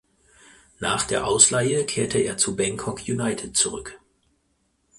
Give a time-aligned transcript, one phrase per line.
[0.79, 3.99] Nach der Ausleihe kehrte er zu Bangkok United zurück.